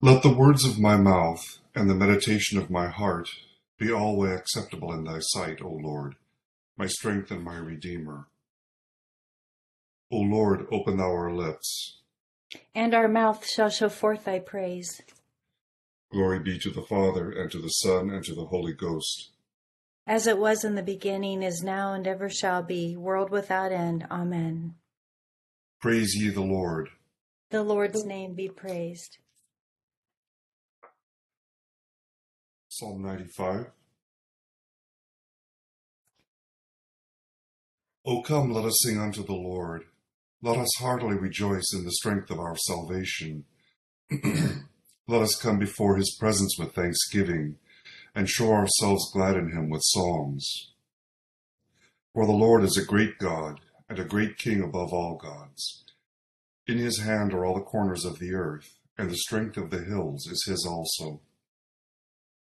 [0.00, 3.30] Let the words of my mouth and the meditation of my heart
[3.78, 6.14] be always acceptable in thy sight, O Lord,
[6.76, 8.28] my strength and my redeemer.
[10.12, 11.98] O Lord, open thou our lips.
[12.76, 15.02] And our mouth shall show forth thy praise.
[16.12, 19.30] Glory be to the Father, and to the Son, and to the Holy Ghost.
[20.06, 24.06] As it was in the beginning, is now, and ever shall be, world without end.
[24.12, 24.76] Amen.
[25.80, 26.88] Praise ye the Lord.
[27.50, 29.18] The Lord's name be praised.
[32.78, 33.72] Psalm 95.
[38.06, 39.86] O come, let us sing unto the Lord.
[40.42, 43.46] Let us heartily rejoice in the strength of our salvation.
[45.08, 47.56] let us come before his presence with thanksgiving,
[48.14, 50.70] and show ourselves glad in him with songs.
[52.14, 55.82] For the Lord is a great God, and a great King above all gods.
[56.68, 59.82] In his hand are all the corners of the earth, and the strength of the
[59.82, 61.22] hills is his also.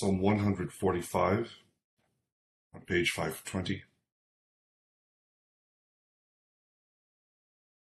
[0.00, 1.58] Psalm 145
[2.74, 3.82] on page 520.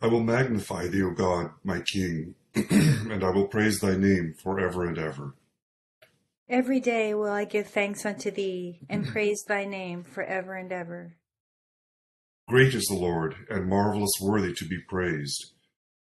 [0.01, 4.59] I will magnify thee, O God, my King, and I will praise thy name for
[4.59, 5.35] ever and ever.
[6.49, 10.73] Every day will I give thanks unto thee, and praise thy name for ever and
[10.73, 11.15] ever.
[12.49, 15.53] Great is the Lord, and marvelous worthy to be praised.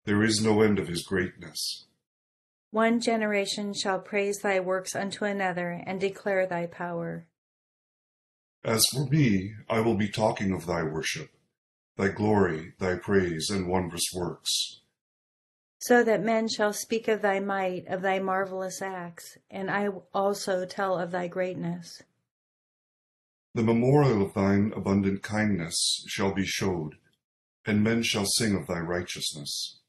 [0.04, 1.86] There is no end of his greatness.
[2.72, 7.26] One generation shall praise thy works unto another, and declare thy power.
[8.64, 11.28] As for me, I will be talking of thy worship,
[11.98, 14.80] thy glory, thy praise, and wondrous works.
[15.80, 20.64] So that men shall speak of thy might, of thy marvelous acts, and I also
[20.64, 22.02] tell of thy greatness.
[23.52, 26.94] The memorial of thine abundant kindness shall be showed,
[27.66, 29.81] and men shall sing of thy righteousness.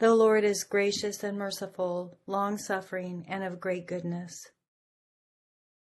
[0.00, 4.48] The Lord is gracious and merciful, long suffering, and of great goodness.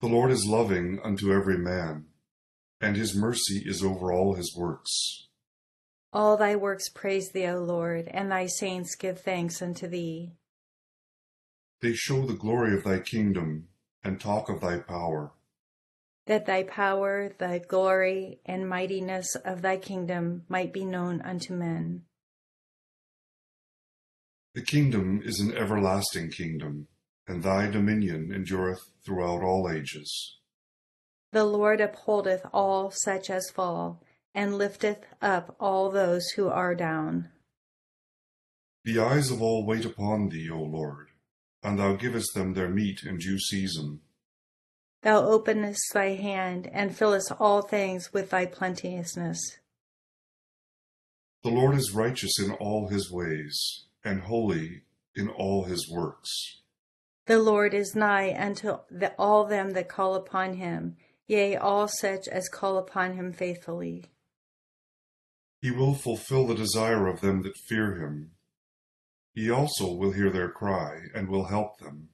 [0.01, 2.05] The Lord is loving unto every man,
[2.81, 5.27] and his mercy is over all his works.
[6.13, 10.35] All thy works praise thee, O Lord, and thy saints give thanks unto thee.
[11.81, 13.67] They show the glory of thy kingdom,
[14.05, 15.33] and talk of thy power.
[16.27, 22.05] That thy power, thy glory, and mightiness of thy kingdom might be known unto men.
[24.57, 26.89] The kingdom is an everlasting kingdom,
[27.29, 30.39] and thy dominion endureth throughout all ages.
[31.33, 34.03] The Lord upholdeth all such as fall,
[34.35, 37.29] and lifteth up all those who are down.
[38.85, 41.09] The eyes of all wait upon thee, O Lord,
[41.63, 44.01] and thou givest them their meat in due season.
[45.03, 49.39] Thou openest thy hand, and fillest all things with thy plenteousness.
[51.43, 54.83] The Lord is righteous in all his ways and holy
[55.17, 56.63] in all his works.
[57.27, 62.29] The Lord is nigh unto the, all them that call upon him, yea, all such
[62.29, 64.05] as call upon him faithfully.
[65.61, 68.31] He will fulfill the desire of them that fear him.
[69.35, 72.11] He also will hear their cry, and will help them.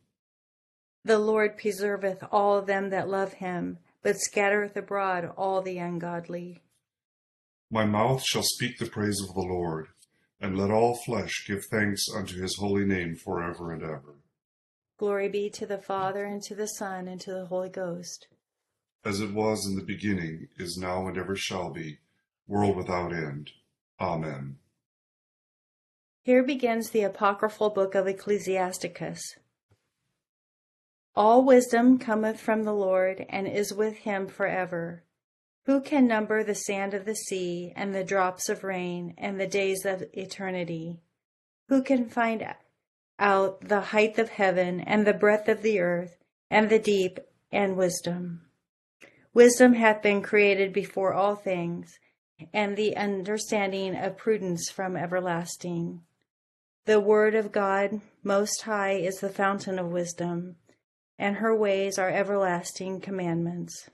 [1.05, 6.62] The Lord preserveth all them that love him, but scattereth abroad all the ungodly.
[7.71, 9.88] My mouth shall speak the praise of the Lord
[10.43, 14.17] and let all flesh give thanks unto his holy name forever and ever.
[14.99, 18.27] Glory be to the Father, and to the Son, and to the Holy Ghost.
[19.05, 21.99] As it was in the beginning, is now, and ever shall be,
[22.49, 23.53] world without end.
[24.00, 24.56] Amen.
[26.25, 29.23] Here begins the apocryphal book of Ecclesiasticus.
[31.15, 35.05] All wisdom cometh from the Lord, and is with him forever.
[35.67, 39.47] Who can number the sand of the sea, and the drops of rain, and the
[39.47, 41.00] days of eternity?
[41.69, 42.43] Who can find
[43.19, 46.17] out the height of heaven and the breadth of the earth
[46.50, 47.20] and the deep
[47.53, 48.43] and wisdom.
[49.32, 51.99] Wisdom hath been created before all things,
[52.53, 56.03] and the understanding of prudence from everlasting.
[56.85, 60.56] The word of God most high is the fountain of wisdom,
[61.19, 63.88] and her ways are everlasting commandments.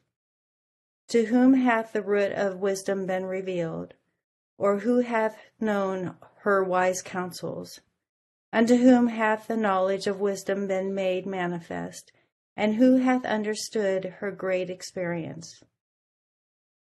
[1.08, 3.94] To whom hath the root of wisdom been revealed?
[4.58, 7.80] Or who hath known her wise counsels?
[8.52, 12.12] Unto whom hath the knowledge of wisdom been made manifest?
[12.56, 15.62] And who hath understood her great experience?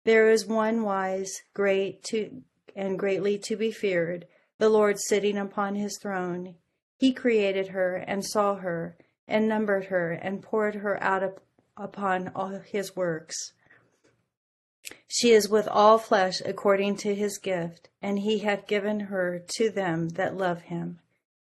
[0.04, 2.44] There is one wise, great to,
[2.76, 4.28] and greatly to be feared,
[4.58, 6.56] the Lord sitting upon his throne.
[6.98, 11.42] He created her and saw her, and numbered her, and poured her out
[11.78, 13.54] upon all his works.
[15.08, 19.70] She is with all flesh according to his gift, and he hath given her to
[19.70, 21.00] them that love him.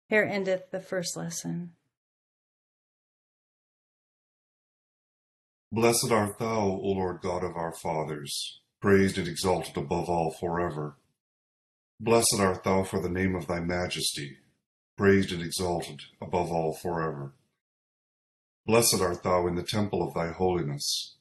[0.09, 1.73] Here endeth the first lesson.
[5.71, 10.97] Blessed art thou, O Lord God of our fathers, praised and exalted above all forever.
[11.99, 14.37] Blessed art thou for the name of thy majesty,
[14.97, 17.33] praised and exalted above all forever.
[18.67, 21.15] Blessed art thou in the temple of thy holiness,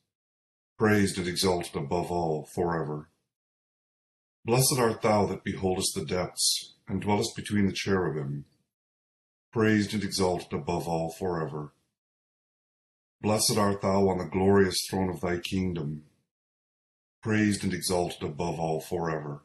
[0.83, 3.09] praised and exalted above all forever.
[4.45, 8.47] Blessed art thou that beholdest the depths, and dwellest between the cherubim,
[9.53, 11.73] praised and exalted above all forever.
[13.21, 16.03] Blessed art thou on the glorious throne of thy kingdom,
[17.23, 19.45] praised and exalted above all forever.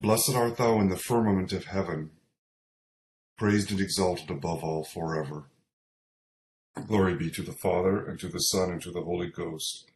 [0.00, 2.10] Blessed art thou in the firmament of heaven,
[3.38, 5.44] praised and exalted above all forever.
[6.88, 9.89] Glory be to the Father, and to the Son, and to the Holy Ghost,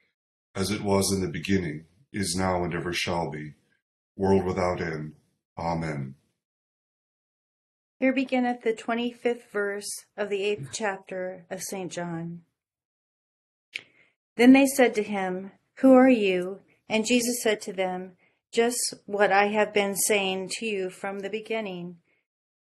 [0.55, 3.55] as it was in the beginning, is now, and ever shall be,
[4.17, 5.15] world without end.
[5.59, 6.15] Amen.
[7.99, 11.91] Here beginneth the twenty fifth verse of the eighth chapter of St.
[11.91, 12.43] John.
[14.37, 16.61] Then they said to him, Who are you?
[16.89, 18.13] And Jesus said to them,
[18.53, 21.97] Just what I have been saying to you from the beginning.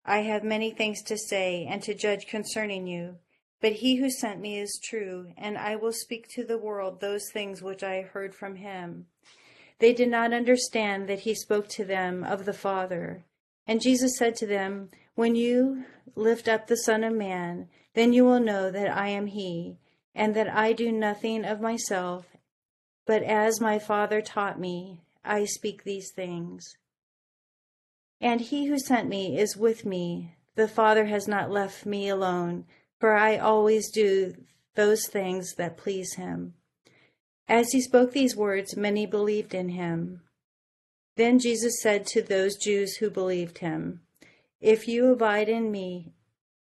[0.04, 3.16] I have many things to say and to judge concerning you,
[3.64, 7.30] but he who sent me is true, and I will speak to the world those
[7.32, 9.06] things which I heard from him.
[9.78, 13.24] They did not understand that he spoke to them of the Father.
[13.66, 18.26] And Jesus said to them, When you lift up the Son of Man, then you
[18.26, 19.78] will know that I am he,
[20.14, 22.26] and that I do nothing of myself,
[23.06, 26.76] but as my Father taught me, I speak these things.
[28.20, 30.34] And he who sent me is with me.
[30.54, 32.66] The Father has not left me alone,
[33.04, 34.32] for I always do
[34.76, 36.54] those things that please him.
[37.46, 40.22] As he spoke these words, many believed in him.
[41.16, 44.00] Then Jesus said to those Jews who believed him,
[44.58, 46.14] If you abide in me,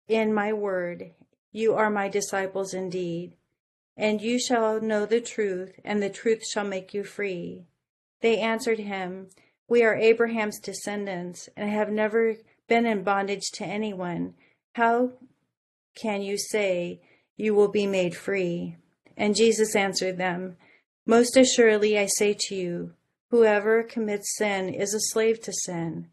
[0.07, 1.11] in my word,
[1.51, 3.33] you are my disciples indeed,
[3.97, 7.65] and you shall know the truth, and the truth shall make you free.
[8.21, 9.31] They answered him,
[9.67, 12.37] We are Abraham's descendants, and have never
[12.69, 14.35] been in bondage to anyone.
[14.77, 15.15] How
[15.94, 17.00] can you say
[17.37, 18.76] you will be made free?
[19.16, 20.56] And Jesus answered them,
[21.06, 22.94] Most assuredly I say to you,
[23.30, 26.09] Whoever commits sin is a slave to sin.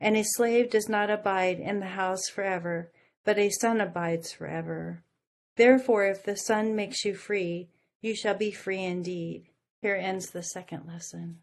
[0.00, 2.90] And a slave does not abide in the house forever,
[3.24, 5.02] but a son abides forever.
[5.58, 7.68] Therefore, if the Son makes you free,
[8.00, 9.48] you shall be free indeed.
[9.82, 11.40] Here ends the second lesson.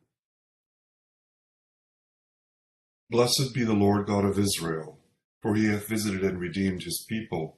[3.10, 5.00] Blessed be the Lord God of Israel,
[5.42, 7.58] for he hath visited and redeemed his people,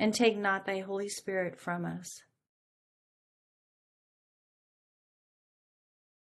[0.00, 2.22] And take not thy Holy Spirit from us.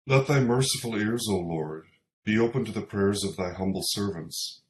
[0.07, 1.87] Let thy merciful ears, O Lord,
[2.25, 4.61] be open to the prayers of thy humble servants,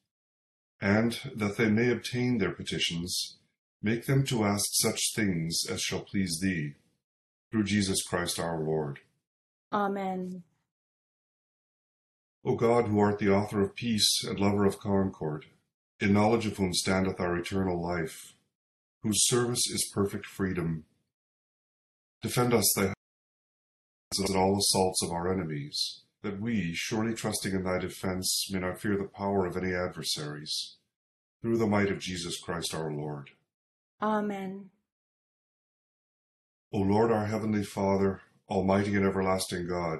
[0.81, 3.37] and that they may obtain their petitions,
[3.83, 6.73] make them to ask such things as shall please thee,
[7.51, 9.01] through Jesus Christ our Lord.
[9.71, 10.41] Amen.
[12.43, 15.45] O God, who art the author of peace and lover of concord,
[15.99, 18.33] in knowledge of whom standeth our eternal life,
[19.03, 20.85] whose service is perfect freedom,
[22.21, 22.93] defend us, thy
[24.27, 28.79] in all assaults of our enemies, that we, surely trusting in thy defense, may not
[28.79, 30.77] fear the power of any adversaries,
[31.41, 33.29] through the might of Jesus Christ our Lord.
[34.01, 34.69] Amen.
[36.73, 39.99] O Lord, our heavenly Father, almighty and everlasting God,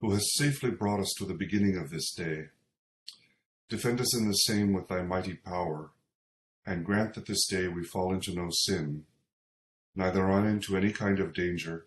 [0.00, 2.46] who has safely brought us to the beginning of this day,
[3.68, 5.90] defend us in the same with thy mighty power,
[6.66, 9.04] and grant that this day we fall into no sin,
[9.94, 11.86] neither run into any kind of danger,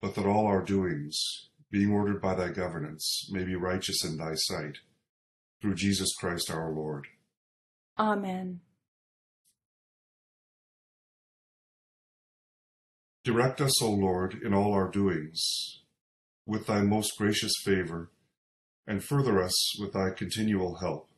[0.00, 4.34] but that all our doings, being ordered by thy governance, may be righteous in thy
[4.34, 4.78] sight,
[5.60, 7.06] through Jesus Christ our Lord.
[7.98, 8.60] Amen.
[13.24, 15.80] Direct us, O Lord, in all our doings,
[16.44, 18.10] with thy most gracious favor,
[18.86, 21.08] and further us with thy continual help,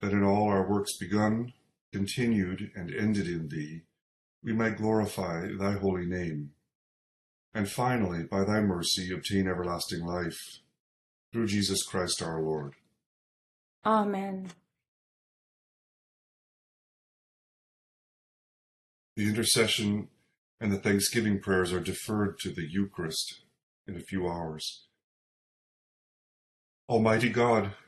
[0.00, 1.52] that in all our works begun,
[1.92, 3.82] continued, and ended in thee,
[4.42, 6.52] we might glorify thy holy name
[7.54, 10.38] and finally, by thy mercy, obtain everlasting life.
[11.32, 12.74] Through Jesus Christ our Lord.
[13.84, 14.48] Amen.
[19.16, 20.08] The intercession
[20.60, 23.40] and the thanksgiving prayers are deferred to the Eucharist
[23.86, 24.84] in a few hours.
[26.88, 27.72] Almighty God,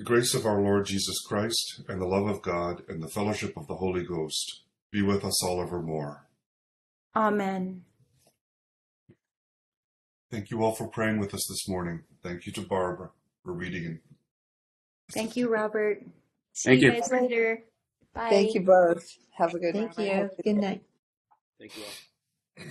[0.00, 3.54] The grace of our Lord Jesus Christ, and the love of God, and the fellowship
[3.58, 6.26] of the Holy Ghost be with us all evermore.
[7.14, 7.84] Amen.
[10.30, 12.04] Thank you all for praying with us this morning.
[12.22, 13.10] Thank you to Barbara
[13.44, 13.84] for reading.
[13.84, 13.98] And
[15.12, 16.02] Thank you, Robert.
[16.54, 16.98] See Thank you you.
[16.98, 17.62] guys later.
[18.14, 18.30] Bye.
[18.30, 19.04] Thank you both.
[19.32, 20.06] Have a good Thank night.
[20.06, 20.54] Thank you.
[20.54, 20.82] Good night.
[21.58, 22.64] Thank you all.